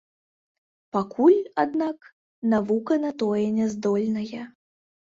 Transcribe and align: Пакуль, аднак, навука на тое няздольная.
Пакуль, 0.97 1.35
аднак, 1.65 1.97
навука 2.57 3.01
на 3.07 3.15
тое 3.23 3.47
няздольная. 3.63 4.45